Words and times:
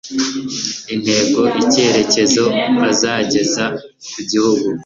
integoicyerecyezo 0.93 2.45
azageza 2.89 3.65
ku 4.13 4.19
gihugu 4.29 4.67